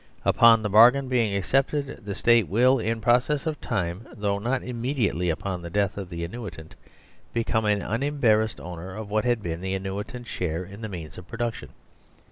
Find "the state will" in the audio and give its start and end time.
2.03-2.79